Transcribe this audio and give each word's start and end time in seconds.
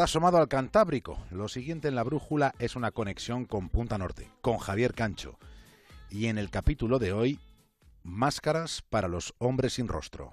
está 0.00 0.04
asomado 0.04 0.38
al 0.38 0.48
Cantábrico. 0.48 1.18
Lo 1.30 1.46
siguiente 1.46 1.88
en 1.88 1.94
la 1.94 2.02
brújula 2.02 2.54
es 2.58 2.74
una 2.74 2.90
conexión 2.90 3.44
con 3.44 3.68
Punta 3.68 3.98
Norte, 3.98 4.30
con 4.40 4.56
Javier 4.56 4.94
Cancho. 4.94 5.38
Y 6.08 6.28
en 6.28 6.38
el 6.38 6.48
capítulo 6.48 6.98
de 6.98 7.12
hoy, 7.12 7.38
máscaras 8.02 8.80
para 8.80 9.08
los 9.08 9.34
hombres 9.36 9.74
sin 9.74 9.88
rostro. 9.88 10.32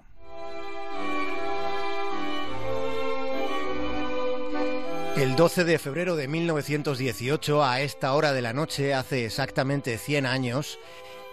El 5.18 5.36
12 5.36 5.64
de 5.64 5.78
febrero 5.78 6.16
de 6.16 6.28
1918, 6.28 7.62
a 7.62 7.82
esta 7.82 8.14
hora 8.14 8.32
de 8.32 8.40
la 8.40 8.54
noche, 8.54 8.94
hace 8.94 9.26
exactamente 9.26 9.98
100 9.98 10.24
años, 10.24 10.78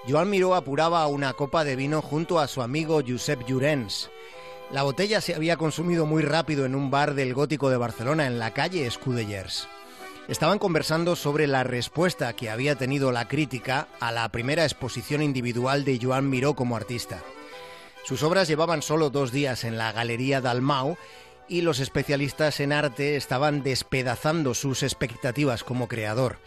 Joan 0.10 0.30
Miró 0.30 0.56
apuraba 0.56 1.08
una 1.08 1.32
copa 1.32 1.64
de 1.64 1.78
vino 1.78 2.02
junto 2.02 2.42
a 2.42 2.50
su 2.50 2.62
amigo 2.62 3.00
Josep 3.08 3.48
Llorens. 3.48 4.12
La 4.72 4.84
botella 4.84 5.22
se 5.22 5.36
había 5.36 5.58
consumido 5.58 6.06
muy 6.06 6.24
rápido 6.24 6.66
en 6.66 6.76
un 6.76 6.90
bar 6.90 7.14
del 7.14 7.34
gótico 7.34 7.70
de 7.70 7.78
Barcelona, 7.78 8.26
en 8.26 8.40
la 8.40 8.52
calle 8.52 8.88
Escudellers. 8.88 9.68
Estaban 10.28 10.58
conversando 10.58 11.16
sobre 11.16 11.46
la 11.46 11.64
respuesta 11.64 12.34
que 12.34 12.50
había 12.50 12.76
tenido 12.76 13.12
la 13.12 13.28
crítica 13.28 13.88
a 14.00 14.12
la 14.12 14.28
primera 14.30 14.64
exposición 14.64 15.22
individual 15.22 15.86
de 15.86 16.00
Joan 16.02 16.30
Miró 16.30 16.56
como 16.56 16.76
artista. 16.76 17.22
Sus 18.04 18.24
obras 18.24 18.48
llevaban 18.48 18.82
solo 18.82 19.12
dos 19.12 19.32
días 19.32 19.64
en 19.64 19.78
la 19.78 19.92
Galería 19.92 20.42
Dalmau 20.42 20.98
y 21.48 21.62
los 21.62 21.80
especialistas 21.80 22.60
en 22.60 22.74
arte 22.74 23.16
estaban 23.18 23.62
despedazando 23.62 24.56
sus 24.56 24.82
expectativas 24.82 25.64
como 25.64 25.88
creador. 25.88 26.40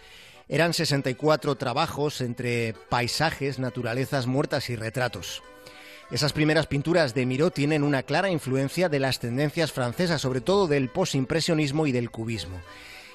Eran 0.49 0.75
64 0.75 1.55
trabajos 1.55 2.21
entre 2.21 2.75
paisajes, 2.89 3.61
naturalezas 3.61 4.27
muertas 4.27 4.71
y 4.71 4.77
retratos. 4.77 5.43
Esas 6.11 6.33
primeras 6.33 6.67
pinturas 6.67 7.15
de 7.15 7.27
Miró 7.27 7.51
tienen 7.51 7.83
una 7.83 8.03
clara 8.03 8.31
influencia 8.31 8.89
de 8.89 8.99
las 8.99 9.19
tendencias 9.19 9.73
francesas, 9.73 10.23
sobre 10.23 10.41
todo 10.41 10.67
del 10.67 10.89
posimpresionismo 10.89 11.87
y 11.87 11.93
del 11.93 12.11
cubismo. 12.11 12.61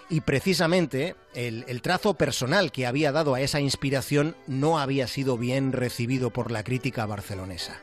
Y 0.10 0.22
precisamente 0.22 1.16
el, 1.34 1.66
el, 1.68 1.82
trazo 1.82 2.14
personal 2.16 2.72
que 2.72 2.86
había 2.86 3.12
dado 3.12 3.34
a 3.34 3.42
esa 3.42 3.60
inspiración 3.60 4.36
no 4.46 4.78
había 4.78 5.08
sido 5.08 5.38
bien 5.38 5.72
recibido 5.72 6.30
por 6.30 6.52
la 6.52 6.64
crítica 6.64 7.06
barcelonesa. 7.06 7.82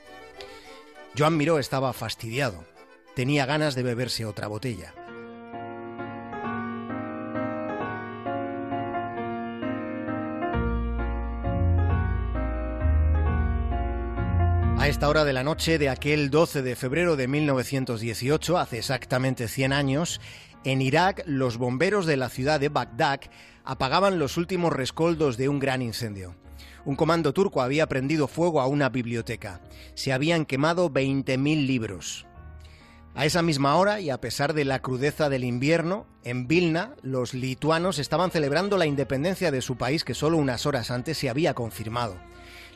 Joan 1.19 1.37
Miró 1.37 1.59
estaba 1.59 1.93
fastidiado 1.93 2.65
tenía 3.15 3.47
ganas 3.47 3.75
de 3.75 3.83
beberse 3.83 4.25
otra 4.25 4.47
botella. 4.47 4.95
A 14.81 14.89
esta 14.89 15.11
hora 15.11 15.27
de 15.27 15.35
la 15.35 15.45
noche 15.45 15.77
de 15.77 15.91
aquel 15.91 16.31
12 16.31 16.63
de 16.63 16.75
febrero 16.75 17.15
de 17.15 17.29
1918, 17.29 18.57
hace 18.57 18.79
exactamente 18.79 19.47
100 19.47 19.75
años, 19.75 20.23
en 20.65 20.81
Irak 20.81 21.23
los 21.27 21.59
bomberos 21.59 22.07
de 22.07 22.17
la 22.17 22.31
ciudad 22.31 22.59
de 22.59 22.71
Bagdad 22.71 23.21
apagaban 23.63 24.19
los 24.19 24.39
últimos 24.39 24.73
rescoldos 24.73 25.37
de 25.37 25.51
un 25.51 25.59
gran 25.59 25.83
incendio. 25.83 26.35
Un 26.87 26.97
comando 26.97 27.35
turco 27.35 27.61
había 27.61 27.89
prendido 27.89 28.27
fuego 28.27 28.59
a 28.59 28.69
una 28.69 28.89
biblioteca. 28.89 29.61
Se 29.93 30.15
habían 30.15 30.47
quemado 30.47 30.91
20.000 30.91 31.67
libros. 31.67 32.27
A 33.15 33.27
esa 33.27 33.43
misma 33.43 33.77
hora, 33.77 34.01
y 34.01 34.09
a 34.09 34.19
pesar 34.19 34.55
de 34.55 34.65
la 34.65 34.81
crudeza 34.81 35.29
del 35.29 35.45
invierno, 35.45 36.07
en 36.25 36.49
Vilna 36.49 36.95
los 37.03 37.35
lituanos 37.35 37.99
estaban 37.99 38.31
celebrando 38.31 38.79
la 38.79 38.87
independencia 38.87 39.51
de 39.51 39.61
su 39.61 39.77
país 39.77 40.05
que 40.05 40.15
solo 40.15 40.39
unas 40.39 40.65
horas 40.65 40.91
antes 40.91 41.19
se 41.19 41.29
había 41.29 41.53
confirmado. 41.53 42.30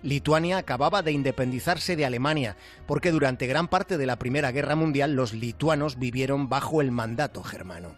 Lituania 0.04 0.58
acababa 0.58 1.00
de 1.00 1.12
independizarse 1.12 1.96
de 1.96 2.04
Alemania, 2.04 2.58
porque 2.86 3.10
durante 3.10 3.46
gran 3.46 3.68
parte 3.68 3.96
de 3.96 4.04
la 4.04 4.18
Primera 4.18 4.52
Guerra 4.52 4.76
Mundial 4.76 5.14
los 5.14 5.32
lituanos 5.32 5.98
vivieron 5.98 6.50
bajo 6.50 6.82
el 6.82 6.90
mandato 6.90 7.42
germano. 7.42 7.96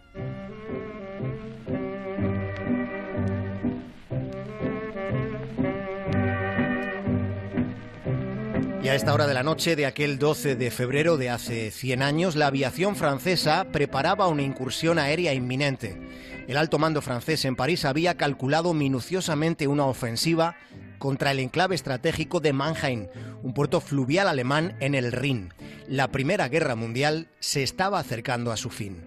Y 8.84 8.88
a 8.88 8.94
esta 8.94 9.12
hora 9.12 9.26
de 9.26 9.34
la 9.34 9.42
noche 9.42 9.74
de 9.74 9.84
aquel 9.84 10.20
12 10.20 10.54
de 10.54 10.70
febrero 10.70 11.16
de 11.16 11.30
hace 11.30 11.72
100 11.72 12.02
años, 12.02 12.36
la 12.36 12.46
aviación 12.46 12.94
francesa 12.94 13.66
preparaba 13.72 14.28
una 14.28 14.42
incursión 14.42 15.00
aérea 15.00 15.34
inminente. 15.34 16.00
El 16.46 16.56
alto 16.56 16.78
mando 16.78 17.02
francés 17.02 17.44
en 17.44 17.56
París 17.56 17.84
había 17.84 18.16
calculado 18.16 18.74
minuciosamente 18.74 19.66
una 19.66 19.86
ofensiva 19.86 20.54
contra 20.98 21.30
el 21.30 21.40
enclave 21.40 21.74
estratégico 21.74 22.40
de 22.40 22.52
Mannheim, 22.52 23.08
un 23.42 23.54
puerto 23.54 23.80
fluvial 23.80 24.28
alemán 24.28 24.76
en 24.80 24.94
el 24.94 25.12
Rin. 25.12 25.52
La 25.88 26.08
Primera 26.12 26.48
Guerra 26.48 26.74
Mundial 26.74 27.28
se 27.40 27.62
estaba 27.62 27.98
acercando 27.98 28.52
a 28.52 28.56
su 28.56 28.70
fin. 28.70 29.04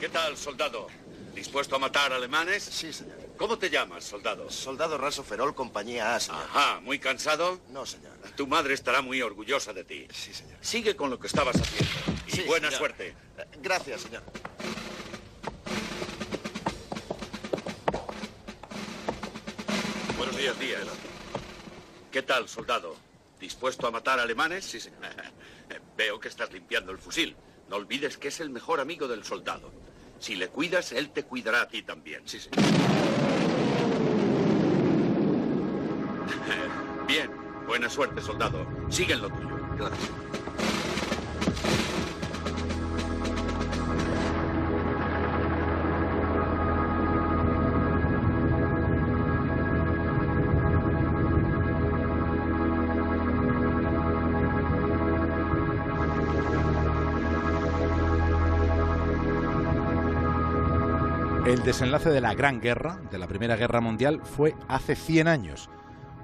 ¿Qué 0.00 0.08
tal, 0.08 0.36
soldado? 0.36 0.86
¿Dispuesto 1.34 1.76
a 1.76 1.78
matar 1.78 2.12
alemanes? 2.12 2.62
Sí, 2.62 2.92
señor. 2.92 3.16
¿Cómo 3.36 3.56
te 3.58 3.70
llamas, 3.70 4.04
soldado? 4.04 4.50
Soldado 4.50 4.98
Raso 4.98 5.22
Ferol, 5.22 5.54
compañía 5.54 6.14
A, 6.14 6.20
señor. 6.20 6.42
Ajá, 6.42 6.80
¿muy 6.80 6.98
cansado? 6.98 7.60
No, 7.70 7.86
señor. 7.86 8.12
Tu 8.36 8.46
madre 8.46 8.74
estará 8.74 9.00
muy 9.00 9.22
orgullosa 9.22 9.72
de 9.72 9.84
ti. 9.84 10.06
Sí, 10.12 10.34
señor. 10.34 10.58
Sigue 10.60 10.96
con 10.96 11.08
lo 11.10 11.18
que 11.18 11.26
estabas 11.28 11.56
haciendo. 11.56 11.90
Y 12.26 12.32
Sí, 12.32 12.42
buena 12.46 12.66
señor. 12.68 12.78
suerte. 12.78 13.14
Gracias, 13.62 14.02
señor. 14.02 14.22
Buenos 20.30 20.58
días, 20.60 20.60
Díaz. 20.60 20.86
¿Qué 22.12 22.22
tal, 22.22 22.48
soldado? 22.48 22.94
¿Dispuesto 23.40 23.88
a 23.88 23.90
matar 23.90 24.20
alemanes? 24.20 24.64
Sí, 24.64 24.78
señor. 24.78 25.00
Veo 25.96 26.20
que 26.20 26.28
estás 26.28 26.52
limpiando 26.52 26.92
el 26.92 26.98
fusil. 26.98 27.34
No 27.68 27.74
olvides 27.74 28.16
que 28.16 28.28
es 28.28 28.38
el 28.38 28.48
mejor 28.48 28.78
amigo 28.78 29.08
del 29.08 29.24
soldado. 29.24 29.72
Si 30.20 30.36
le 30.36 30.46
cuidas, 30.46 30.92
él 30.92 31.10
te 31.10 31.24
cuidará 31.24 31.62
a 31.62 31.68
ti 31.68 31.82
también. 31.82 32.22
Sí, 32.26 32.38
señor. 32.38 32.60
Bien, 37.08 37.28
buena 37.66 37.90
suerte, 37.90 38.20
soldado. 38.20 38.64
Sigue 38.88 39.14
en 39.14 39.22
lo 39.22 39.30
tuyo. 39.30 39.90
El 61.50 61.64
desenlace 61.64 62.10
de 62.10 62.20
la 62.20 62.32
Gran 62.32 62.60
Guerra, 62.60 63.00
de 63.10 63.18
la 63.18 63.26
Primera 63.26 63.56
Guerra 63.56 63.80
Mundial, 63.80 64.20
fue 64.22 64.54
hace 64.68 64.94
100 64.94 65.26
años. 65.26 65.68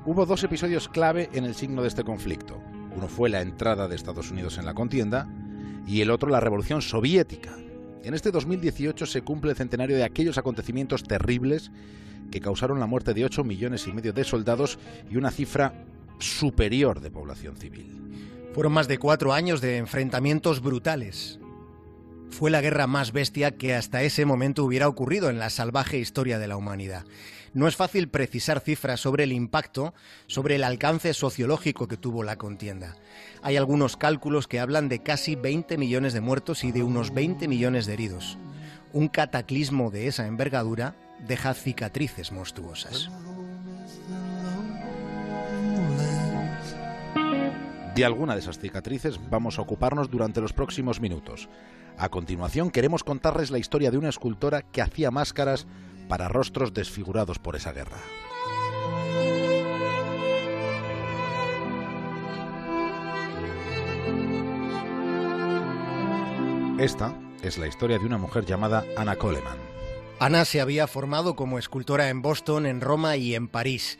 Hubo 0.04 0.24
dos 0.24 0.44
episodios 0.44 0.88
clave 0.88 1.30
en 1.32 1.44
el 1.44 1.56
signo 1.56 1.82
de 1.82 1.88
este 1.88 2.04
conflicto. 2.04 2.62
Uno 2.94 3.08
fue 3.08 3.28
la 3.28 3.40
entrada 3.40 3.88
de 3.88 3.96
Estados 3.96 4.30
Unidos 4.30 4.56
en 4.56 4.66
la 4.66 4.74
contienda 4.74 5.28
y 5.84 6.00
el 6.00 6.12
otro 6.12 6.30
la 6.30 6.38
Revolución 6.38 6.80
Soviética. 6.80 7.56
En 8.04 8.14
este 8.14 8.30
2018 8.30 9.04
se 9.04 9.22
cumple 9.22 9.50
el 9.50 9.56
centenario 9.56 9.96
de 9.96 10.04
aquellos 10.04 10.38
acontecimientos 10.38 11.02
terribles 11.02 11.72
que 12.30 12.40
causaron 12.40 12.78
la 12.78 12.86
muerte 12.86 13.12
de 13.12 13.24
8 13.24 13.42
millones 13.42 13.88
y 13.88 13.92
medio 13.92 14.12
de 14.12 14.22
soldados 14.22 14.78
y 15.10 15.16
una 15.16 15.32
cifra 15.32 15.86
superior 16.20 17.00
de 17.00 17.10
población 17.10 17.56
civil. 17.56 18.00
Fueron 18.54 18.74
más 18.74 18.86
de 18.86 18.98
cuatro 18.98 19.32
años 19.32 19.60
de 19.60 19.78
enfrentamientos 19.78 20.62
brutales. 20.62 21.40
Fue 22.30 22.50
la 22.50 22.60
guerra 22.60 22.86
más 22.86 23.12
bestia 23.12 23.52
que 23.52 23.74
hasta 23.74 24.02
ese 24.02 24.24
momento 24.24 24.64
hubiera 24.64 24.88
ocurrido 24.88 25.30
en 25.30 25.38
la 25.38 25.50
salvaje 25.50 25.98
historia 25.98 26.38
de 26.38 26.48
la 26.48 26.56
humanidad. 26.56 27.04
No 27.54 27.66
es 27.66 27.76
fácil 27.76 28.08
precisar 28.08 28.60
cifras 28.60 29.00
sobre 29.00 29.24
el 29.24 29.32
impacto, 29.32 29.94
sobre 30.26 30.56
el 30.56 30.64
alcance 30.64 31.14
sociológico 31.14 31.88
que 31.88 31.96
tuvo 31.96 32.22
la 32.22 32.36
contienda. 32.36 32.96
Hay 33.42 33.56
algunos 33.56 33.96
cálculos 33.96 34.46
que 34.46 34.60
hablan 34.60 34.90
de 34.90 35.02
casi 35.02 35.36
20 35.36 35.78
millones 35.78 36.12
de 36.12 36.20
muertos 36.20 36.64
y 36.64 36.72
de 36.72 36.82
unos 36.82 37.14
20 37.14 37.48
millones 37.48 37.86
de 37.86 37.94
heridos. 37.94 38.36
Un 38.92 39.08
cataclismo 39.08 39.90
de 39.90 40.06
esa 40.06 40.26
envergadura 40.26 40.94
deja 41.26 41.54
cicatrices 41.54 42.30
monstruosas. 42.30 43.08
De 47.96 48.04
alguna 48.04 48.34
de 48.34 48.40
esas 48.40 48.58
cicatrices 48.58 49.18
vamos 49.30 49.58
a 49.58 49.62
ocuparnos 49.62 50.10
durante 50.10 50.42
los 50.42 50.52
próximos 50.52 51.00
minutos. 51.00 51.48
A 51.96 52.10
continuación 52.10 52.70
queremos 52.70 53.02
contarles 53.02 53.50
la 53.50 53.56
historia 53.56 53.90
de 53.90 53.96
una 53.96 54.10
escultora 54.10 54.60
que 54.60 54.82
hacía 54.82 55.10
máscaras 55.10 55.66
para 56.06 56.28
rostros 56.28 56.74
desfigurados 56.74 57.38
por 57.38 57.56
esa 57.56 57.72
guerra. 57.72 57.96
Esta 66.78 67.14
es 67.40 67.56
la 67.56 67.66
historia 67.66 67.98
de 67.98 68.04
una 68.04 68.18
mujer 68.18 68.44
llamada 68.44 68.84
Anna 68.98 69.16
Coleman. 69.16 69.56
Ana 70.20 70.44
se 70.44 70.60
había 70.60 70.86
formado 70.86 71.34
como 71.34 71.58
escultora 71.58 72.10
en 72.10 72.20
Boston, 72.20 72.66
en 72.66 72.82
Roma 72.82 73.16
y 73.16 73.34
en 73.34 73.48
París. 73.48 73.98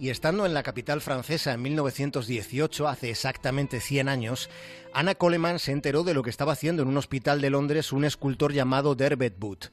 Y 0.00 0.10
estando 0.10 0.46
en 0.46 0.54
la 0.54 0.62
capital 0.62 1.00
francesa 1.00 1.52
en 1.52 1.62
1918, 1.62 2.86
hace 2.86 3.10
exactamente 3.10 3.80
100 3.80 4.08
años, 4.08 4.48
Anna 4.92 5.16
Coleman 5.16 5.58
se 5.58 5.72
enteró 5.72 6.04
de 6.04 6.14
lo 6.14 6.22
que 6.22 6.30
estaba 6.30 6.52
haciendo 6.52 6.82
en 6.82 6.88
un 6.88 6.96
hospital 6.96 7.40
de 7.40 7.50
Londres 7.50 7.92
un 7.92 8.04
escultor 8.04 8.52
llamado 8.52 8.94
Derbet 8.94 9.36
Booth. 9.36 9.72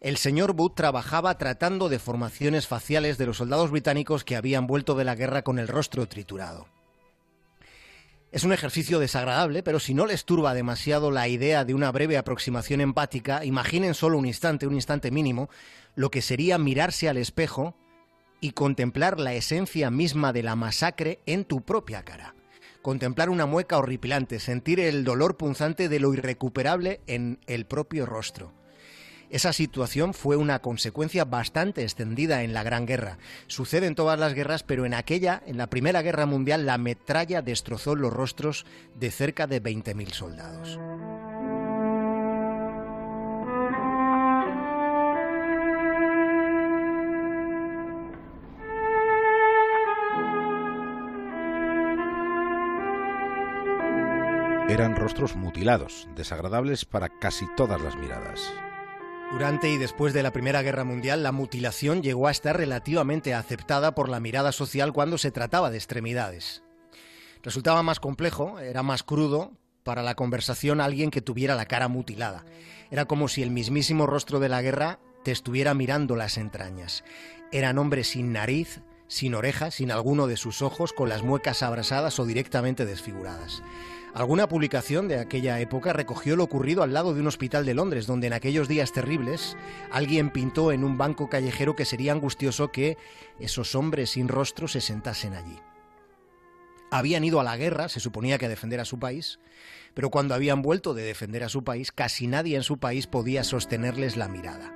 El 0.00 0.16
señor 0.16 0.54
Booth 0.54 0.74
trabajaba 0.74 1.38
tratando 1.38 1.88
deformaciones 1.88 2.66
faciales 2.66 3.16
de 3.16 3.26
los 3.26 3.36
soldados 3.36 3.70
británicos 3.70 4.24
que 4.24 4.34
habían 4.34 4.66
vuelto 4.66 4.96
de 4.96 5.04
la 5.04 5.14
guerra 5.14 5.42
con 5.42 5.60
el 5.60 5.68
rostro 5.68 6.08
triturado. 6.08 6.66
Es 8.32 8.42
un 8.42 8.52
ejercicio 8.52 8.98
desagradable, 8.98 9.62
pero 9.62 9.78
si 9.78 9.94
no 9.94 10.06
les 10.06 10.24
turba 10.24 10.54
demasiado 10.54 11.12
la 11.12 11.28
idea 11.28 11.64
de 11.64 11.74
una 11.74 11.92
breve 11.92 12.16
aproximación 12.16 12.80
empática, 12.80 13.44
imaginen 13.44 13.94
solo 13.94 14.18
un 14.18 14.26
instante, 14.26 14.66
un 14.66 14.74
instante 14.74 15.12
mínimo, 15.12 15.48
lo 15.94 16.10
que 16.10 16.22
sería 16.22 16.58
mirarse 16.58 17.08
al 17.08 17.18
espejo 17.18 17.76
y 18.40 18.52
contemplar 18.52 19.20
la 19.20 19.34
esencia 19.34 19.90
misma 19.90 20.32
de 20.32 20.42
la 20.42 20.56
masacre 20.56 21.20
en 21.26 21.44
tu 21.44 21.62
propia 21.62 22.04
cara. 22.04 22.34
Contemplar 22.82 23.28
una 23.28 23.46
mueca 23.46 23.78
horripilante, 23.78 24.40
sentir 24.40 24.80
el 24.80 25.04
dolor 25.04 25.36
punzante 25.36 25.88
de 25.88 26.00
lo 26.00 26.14
irrecuperable 26.14 27.00
en 27.06 27.38
el 27.46 27.66
propio 27.66 28.06
rostro. 28.06 28.52
Esa 29.30 29.52
situación 29.52 30.12
fue 30.12 30.36
una 30.36 30.60
consecuencia 30.60 31.24
bastante 31.24 31.82
extendida 31.82 32.42
en 32.42 32.52
la 32.52 32.64
Gran 32.64 32.84
Guerra. 32.84 33.18
Sucede 33.46 33.86
en 33.86 33.94
todas 33.94 34.18
las 34.18 34.34
guerras, 34.34 34.64
pero 34.64 34.86
en 34.86 34.94
aquella, 34.94 35.40
en 35.46 35.56
la 35.56 35.68
Primera 35.68 36.02
Guerra 36.02 36.26
Mundial, 36.26 36.66
la 36.66 36.78
metralla 36.78 37.40
destrozó 37.40 37.94
los 37.94 38.12
rostros 38.12 38.66
de 38.98 39.12
cerca 39.12 39.46
de 39.46 39.62
20.000 39.62 40.10
soldados. 40.10 40.80
Eran 54.80 54.96
rostros 54.96 55.36
mutilados, 55.36 56.08
desagradables 56.16 56.86
para 56.86 57.10
casi 57.10 57.44
todas 57.54 57.82
las 57.82 57.96
miradas. 57.96 58.50
Durante 59.30 59.68
y 59.68 59.76
después 59.76 60.14
de 60.14 60.22
la 60.22 60.30
Primera 60.32 60.62
Guerra 60.62 60.84
Mundial, 60.84 61.22
la 61.22 61.32
mutilación 61.32 62.02
llegó 62.02 62.28
a 62.28 62.30
estar 62.30 62.56
relativamente 62.56 63.34
aceptada 63.34 63.94
por 63.94 64.08
la 64.08 64.20
mirada 64.20 64.52
social 64.52 64.94
cuando 64.94 65.18
se 65.18 65.32
trataba 65.32 65.68
de 65.68 65.76
extremidades. 65.76 66.62
Resultaba 67.42 67.82
más 67.82 68.00
complejo, 68.00 68.58
era 68.58 68.82
más 68.82 69.02
crudo 69.02 69.52
para 69.82 70.02
la 70.02 70.14
conversación 70.14 70.80
alguien 70.80 71.10
que 71.10 71.20
tuviera 71.20 71.56
la 71.56 71.66
cara 71.66 71.88
mutilada. 71.88 72.46
Era 72.90 73.04
como 73.04 73.28
si 73.28 73.42
el 73.42 73.50
mismísimo 73.50 74.06
rostro 74.06 74.40
de 74.40 74.48
la 74.48 74.62
guerra 74.62 74.98
te 75.24 75.30
estuviera 75.30 75.74
mirando 75.74 76.16
las 76.16 76.38
entrañas. 76.38 77.04
Eran 77.52 77.76
hombres 77.76 78.08
sin 78.08 78.32
nariz, 78.32 78.80
sin 79.08 79.34
orejas, 79.34 79.74
sin 79.74 79.90
alguno 79.90 80.26
de 80.26 80.38
sus 80.38 80.62
ojos, 80.62 80.94
con 80.94 81.10
las 81.10 81.22
muecas 81.22 81.62
abrasadas 81.62 82.18
o 82.18 82.24
directamente 82.24 82.86
desfiguradas. 82.86 83.62
Alguna 84.12 84.48
publicación 84.48 85.06
de 85.06 85.20
aquella 85.20 85.60
época 85.60 85.92
recogió 85.92 86.34
lo 86.34 86.42
ocurrido 86.42 86.82
al 86.82 86.92
lado 86.92 87.14
de 87.14 87.20
un 87.20 87.28
hospital 87.28 87.64
de 87.64 87.74
Londres, 87.74 88.06
donde 88.06 88.26
en 88.26 88.32
aquellos 88.32 88.66
días 88.66 88.92
terribles 88.92 89.56
alguien 89.92 90.30
pintó 90.30 90.72
en 90.72 90.82
un 90.82 90.98
banco 90.98 91.28
callejero 91.28 91.76
que 91.76 91.84
sería 91.84 92.12
angustioso 92.12 92.72
que 92.72 92.98
esos 93.38 93.74
hombres 93.76 94.10
sin 94.10 94.26
rostro 94.26 94.66
se 94.66 94.80
sentasen 94.80 95.34
allí. 95.34 95.56
Habían 96.90 97.22
ido 97.22 97.38
a 97.38 97.44
la 97.44 97.56
guerra, 97.56 97.88
se 97.88 98.00
suponía 98.00 98.36
que 98.36 98.46
a 98.46 98.48
defender 98.48 98.80
a 98.80 98.84
su 98.84 98.98
país, 98.98 99.38
pero 99.94 100.10
cuando 100.10 100.34
habían 100.34 100.60
vuelto 100.60 100.92
de 100.92 101.04
defender 101.04 101.44
a 101.44 101.48
su 101.48 101.62
país, 101.62 101.92
casi 101.92 102.26
nadie 102.26 102.56
en 102.56 102.64
su 102.64 102.78
país 102.78 103.06
podía 103.06 103.44
sostenerles 103.44 104.16
la 104.16 104.26
mirada. 104.26 104.74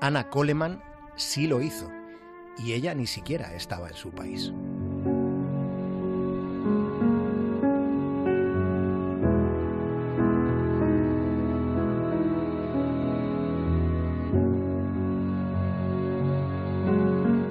Anna 0.00 0.28
Coleman 0.28 0.82
sí 1.14 1.46
lo 1.46 1.62
hizo, 1.62 1.92
y 2.58 2.72
ella 2.72 2.94
ni 2.94 3.06
siquiera 3.06 3.54
estaba 3.54 3.88
en 3.88 3.94
su 3.94 4.10
país. 4.10 4.52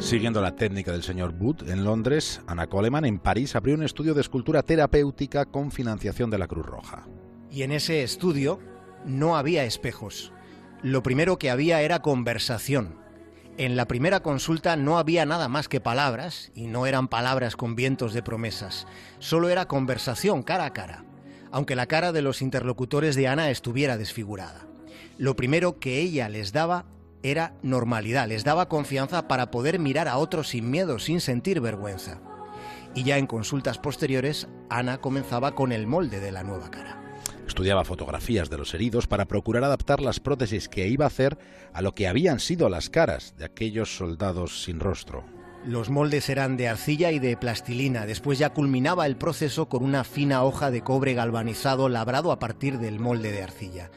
Siguiendo 0.08 0.42
la 0.42 0.56
técnica 0.56 0.94
del 0.94 1.04
señor 1.04 1.34
Booth 1.34 1.68
en 1.68 1.84
Londres, 1.84 2.40
Anna 2.48 2.68
Coleman 2.68 3.04
en 3.04 3.20
París 3.20 3.58
abrió 3.58 3.76
un 3.76 3.84
estudio 3.84 4.14
de 4.14 4.22
escultura 4.22 4.64
terapéutica 4.64 5.44
con 5.44 5.70
financiación 5.70 6.30
de 6.30 6.38
la 6.38 6.48
Cruz 6.48 6.66
Roja. 6.66 7.06
Y 7.52 7.64
en 7.64 7.74
ese 7.74 8.04
estudio 8.04 8.62
no 9.04 9.36
había 9.36 9.66
espejos. 9.66 10.32
Lo 10.82 11.04
primero 11.04 11.38
que 11.38 11.50
había 11.50 11.82
era 11.82 12.02
conversación. 12.02 12.96
En 13.58 13.76
la 13.76 13.86
primera 13.86 14.22
consulta 14.22 14.78
no 14.78 14.98
había 14.98 15.26
nada 15.26 15.50
más 15.50 15.68
que 15.68 15.82
palabras, 15.82 16.54
y 16.56 16.68
no 16.68 16.86
eran 16.86 17.10
palabras 17.10 17.58
con 17.58 17.76
vientos 17.76 18.14
de 18.14 18.24
promesas, 18.24 18.88
solo 19.20 19.50
era 19.50 19.68
conversación 19.68 20.42
cara 20.42 20.64
a 20.64 20.72
cara, 20.72 21.04
aunque 21.52 21.76
la 21.76 21.88
cara 21.88 22.14
de 22.14 22.22
los 22.22 22.42
interlocutores 22.42 23.18
de 23.18 23.28
Ana 23.28 23.50
estuviera 23.50 23.98
desfigurada. 23.98 24.68
Lo 25.18 25.36
primero 25.36 25.80
que 25.80 26.00
ella 26.00 26.30
les 26.30 26.54
daba 26.54 26.86
era 27.24 27.54
normalidad, 27.62 28.28
les 28.28 28.44
daba 28.44 28.70
confianza 28.70 29.28
para 29.28 29.52
poder 29.52 29.80
mirar 29.80 30.08
a 30.08 30.18
otros 30.18 30.50
sin 30.50 30.70
miedo, 30.70 31.00
sin 31.00 31.22
sentir 31.22 31.62
vergüenza. 31.62 32.20
Y 32.96 33.04
ya 33.04 33.18
en 33.18 33.28
consultas 33.28 33.78
posteriores, 33.78 34.48
Ana 34.70 35.00
comenzaba 35.00 35.54
con 35.54 35.72
el 35.72 35.88
molde 35.88 36.20
de 36.20 36.32
la 36.32 36.44
nueva 36.44 36.72
cara. 36.72 37.02
Estudiaba 37.48 37.86
fotografías 37.86 38.50
de 38.50 38.58
los 38.58 38.74
heridos 38.74 39.08
para 39.08 39.26
procurar 39.26 39.64
adaptar 39.64 40.02
las 40.02 40.20
prótesis 40.20 40.68
que 40.68 40.88
iba 40.88 41.06
a 41.06 41.08
hacer 41.08 41.38
a 41.74 41.82
lo 41.82 41.96
que 41.96 42.08
habían 42.08 42.40
sido 42.40 42.70
las 42.70 42.90
caras 42.90 43.36
de 43.38 43.46
aquellos 43.46 43.96
soldados 43.96 44.64
sin 44.64 44.80
rostro. 44.80 45.24
Los 45.66 45.90
moldes 45.90 46.30
eran 46.30 46.56
de 46.56 46.68
arcilla 46.68 47.12
y 47.12 47.20
de 47.20 47.36
plastilina. 47.36 48.06
Después 48.06 48.40
ya 48.40 48.54
culminaba 48.54 49.06
el 49.06 49.18
proceso 49.18 49.68
con 49.68 49.84
una 49.84 50.04
fina 50.04 50.44
hoja 50.44 50.72
de 50.72 50.82
cobre 50.82 51.14
galvanizado 51.14 51.90
labrado 51.90 52.32
a 52.32 52.40
partir 52.40 52.80
del 52.80 53.00
molde 53.00 53.32
de 53.32 53.44
arcilla. 53.44 53.92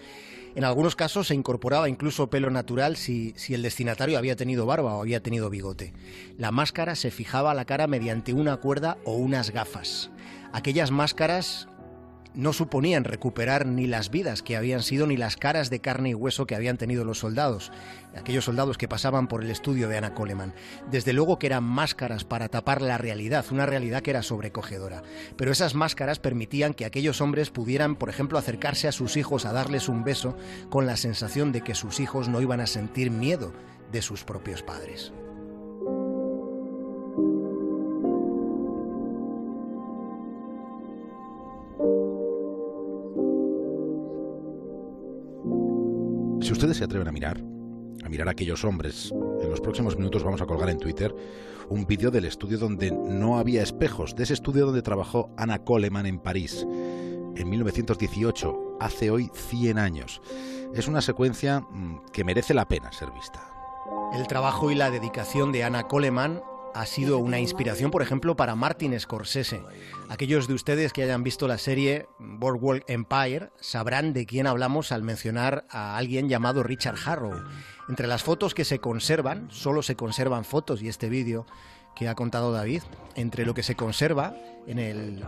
En 0.55 0.65
algunos 0.65 0.97
casos 0.97 1.29
se 1.29 1.35
incorporaba 1.35 1.89
incluso 1.89 2.29
pelo 2.29 2.51
natural 2.51 2.97
si, 2.97 3.35
el 3.49 3.63
destinatario 3.63 4.19
había 4.19 4.37
tenido 4.37 4.67
barba 4.67 4.95
o 4.95 5.01
había 5.01 5.23
tenido 5.23 5.49
bigote. 5.49 5.93
La 6.39 6.51
máscara 6.51 6.97
se 6.97 7.11
fijaba 7.11 7.53
a 7.53 7.55
la 7.55 7.65
cara 7.65 7.87
mediante 7.87 8.33
una 8.33 8.57
cuerda 8.57 8.99
o 9.05 9.15
unas 9.15 9.51
gafas. 9.51 10.11
Aquellas 10.53 10.91
máscaras 10.91 11.69
no 12.35 12.53
suponían 12.53 13.05
recuperar 13.05 13.67
ni 13.67 13.87
las 13.87 14.11
vidas 14.11 14.43
que 14.43 14.57
habían 14.57 14.83
sido 14.83 15.07
ni 15.07 15.17
las 15.17 15.37
caras 15.37 15.71
de 15.71 15.81
carne 15.81 16.11
y 16.11 16.15
hueso 16.15 16.47
que 16.47 16.55
habían 16.55 16.77
tenido 16.77 17.05
los 17.05 17.19
soldados, 17.19 17.73
aquellos 18.17 18.45
soldados 18.45 18.79
que 18.79 18.89
pasaban 18.89 19.27
por 19.27 19.43
el 19.43 19.51
estudio 19.51 19.89
de 19.89 19.99
Anna 19.99 20.15
Coleman. 20.15 20.55
Desde 20.91 21.13
luego 21.13 21.39
que 21.39 21.47
eran 21.47 21.65
máscaras 21.65 22.25
para 22.25 22.49
tapar 22.49 22.83
la 22.83 22.99
realidad, 22.99 23.45
una 23.51 23.67
realidad 23.67 24.03
que 24.03 24.11
era 24.11 24.23
sobrecogedora. 24.23 25.03
Pero 25.37 25.53
esas 25.53 25.75
máscaras 25.75 26.19
permitían 26.19 26.75
que 26.75 26.85
aquellos 26.85 27.21
hombres 27.21 27.51
pudieran, 27.51 27.97
por 27.97 28.09
ejemplo, 28.09 28.39
acercarse 28.39 28.89
a 28.89 28.93
sus 28.93 29.17
hijos 29.17 29.45
a 29.45 29.53
darles 29.53 29.89
un 29.89 30.05
beso 30.05 30.37
con 30.69 30.87
la 30.87 30.97
sensación 30.97 31.53
de 31.53 31.63
que 31.63 31.75
sus 31.75 32.01
hijos 32.01 32.29
no 32.29 32.41
iban 32.41 32.61
a 32.61 32.67
sentir 32.67 33.11
miedo 33.11 33.53
de 33.91 34.03
sus 34.03 34.25
propios 34.25 34.63
padres. 34.63 35.13
Ustedes 46.61 46.77
se 46.77 46.85
atreven 46.85 47.09
a 47.09 47.13
mirar, 47.13 47.39
a 48.05 48.09
mirar 48.11 48.29
a 48.29 48.33
aquellos 48.33 48.67
hombres, 48.67 49.15
en 49.41 49.49
los 49.49 49.63
próximos 49.63 49.97
minutos 49.97 50.23
vamos 50.23 50.43
a 50.43 50.47
colgar 50.47 50.69
en 50.69 50.79
Twitter 50.79 51.15
un 51.71 51.87
vídeo 51.87 52.11
del 52.11 52.27
estudio 52.27 52.59
donde 52.59 52.91
no 52.91 53.39
había 53.39 53.63
espejos, 53.63 54.15
de 54.15 54.25
ese 54.25 54.35
estudio 54.35 54.67
donde 54.67 54.83
trabajó 54.83 55.31
Anna 55.39 55.61
Coleman 55.65 56.05
en 56.05 56.19
París 56.19 56.67
en 57.35 57.49
1918, 57.49 58.77
hace 58.79 59.11
hoy 59.11 59.31
100 59.33 59.79
años. 59.79 60.21
Es 60.75 60.87
una 60.87 61.01
secuencia 61.01 61.61
mm, 61.61 62.11
que 62.13 62.25
merece 62.25 62.53
la 62.53 62.69
pena 62.69 62.93
ser 62.93 63.11
vista. 63.11 63.41
El 64.13 64.27
trabajo 64.27 64.71
y 64.71 64.75
la 64.75 64.91
dedicación 64.91 65.53
de 65.53 65.65
Anna 65.65 65.85
Coleman 65.89 66.43
ha 66.75 66.87
sido 66.87 67.19
una 67.19 67.39
inspiración, 67.39 67.91
por 67.91 68.03
ejemplo, 68.03 68.37
para 68.37 68.55
Martin 68.55 68.99
Scorsese. 68.99 69.63
Aquellos 70.09 70.49
de 70.49 70.55
ustedes 70.55 70.93
que 70.93 71.03
hayan 71.03 71.23
visto 71.23 71.49
la 71.49 71.59
serie 71.59 72.07
Boardwalk 72.19 72.85
Empire 72.89 73.51
sabrán 73.61 74.13
de 74.13 74.27
quién 74.27 74.47
hablamos 74.47 74.93
al 74.93 75.03
mencionar 75.03 75.67
a 75.71 75.97
alguien 75.97 76.29
llamado 76.29 76.63
Richard 76.63 76.97
Harrow. 77.05 77.35
Entre 77.89 78.07
las 78.07 78.23
fotos 78.23 78.55
que 78.55 78.65
se 78.65 78.79
conservan, 78.79 79.49
solo 79.51 79.83
se 79.83 79.97
conservan 79.97 80.45
fotos 80.45 80.83
y 80.83 80.89
este 80.89 81.09
vídeo 81.09 81.47
que 81.97 82.09
ha 82.09 82.15
contado 82.15 82.53
David, 82.53 82.83
entre 83.17 83.45
lo 83.45 83.53
que 83.53 83.63
se 83.63 83.75
conserva 83.75 84.35
en 84.67 84.79
el 84.79 85.25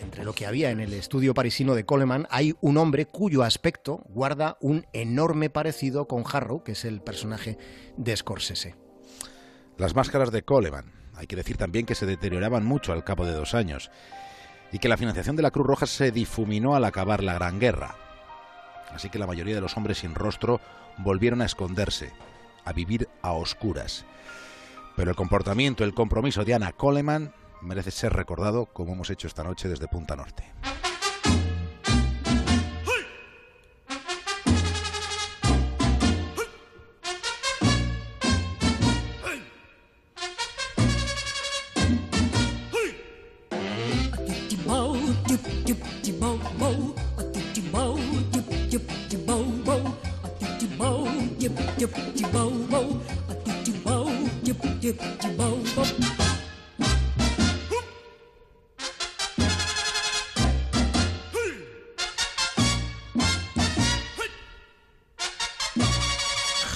entre 0.00 0.24
lo 0.24 0.32
que 0.32 0.46
había 0.46 0.70
en 0.70 0.80
el 0.80 0.94
estudio 0.94 1.34
parisino 1.34 1.74
de 1.74 1.84
Coleman, 1.84 2.26
hay 2.30 2.54
un 2.60 2.76
hombre 2.76 3.06
cuyo 3.06 3.42
aspecto 3.42 4.04
guarda 4.08 4.56
un 4.60 4.86
enorme 4.92 5.50
parecido 5.50 6.06
con 6.06 6.24
Harrow, 6.30 6.62
que 6.62 6.72
es 6.72 6.84
el 6.84 7.00
personaje 7.00 7.58
de 7.96 8.16
Scorsese. 8.16 8.89
Las 9.80 9.96
máscaras 9.96 10.30
de 10.30 10.42
Coleman. 10.42 10.84
Hay 11.16 11.26
que 11.26 11.36
decir 11.36 11.56
también 11.56 11.86
que 11.86 11.94
se 11.94 12.04
deterioraban 12.04 12.66
mucho 12.66 12.92
al 12.92 13.02
cabo 13.02 13.24
de 13.24 13.32
dos 13.32 13.54
años 13.54 13.90
y 14.72 14.78
que 14.78 14.90
la 14.90 14.98
financiación 14.98 15.36
de 15.36 15.42
la 15.42 15.50
Cruz 15.50 15.66
Roja 15.66 15.86
se 15.86 16.12
difuminó 16.12 16.74
al 16.74 16.84
acabar 16.84 17.24
la 17.24 17.32
Gran 17.32 17.58
Guerra. 17.58 17.94
Así 18.92 19.08
que 19.08 19.18
la 19.18 19.26
mayoría 19.26 19.54
de 19.54 19.62
los 19.62 19.78
hombres 19.78 19.96
sin 19.96 20.14
rostro 20.14 20.60
volvieron 20.98 21.40
a 21.40 21.46
esconderse, 21.46 22.12
a 22.66 22.74
vivir 22.74 23.08
a 23.22 23.32
oscuras. 23.32 24.04
Pero 24.96 25.12
el 25.12 25.16
comportamiento, 25.16 25.82
el 25.82 25.94
compromiso 25.94 26.44
de 26.44 26.52
Ana 26.52 26.72
Coleman 26.72 27.32
merece 27.62 27.90
ser 27.90 28.12
recordado 28.12 28.66
como 28.66 28.92
hemos 28.92 29.08
hecho 29.08 29.28
esta 29.28 29.44
noche 29.44 29.66
desde 29.66 29.88
Punta 29.88 30.14
Norte. 30.14 30.44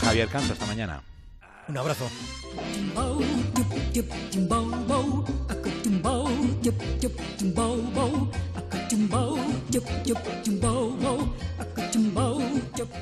Javier 0.05 0.29
Canto, 0.29 0.53
hasta 0.53 0.67
mañana. 0.67 1.03
Un 1.67 1.79
abrazo. 1.79 2.05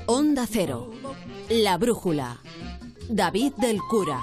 Onda 0.07 0.47
Cero. 0.47 0.93
La 1.49 1.77
Brújula. 1.77 2.39
David 3.09 3.53
del 3.59 3.81
Cura. 3.91 4.23